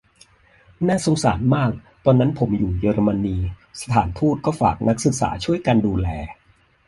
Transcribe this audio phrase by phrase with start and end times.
[0.87, 1.71] น่าสงสารมาก:
[2.05, 3.37] ตอนนั้นผมอยู่เยอรมนี
[3.81, 6.07] สถานทูตก็ฝากนักศึกษาช่วยกันดูแล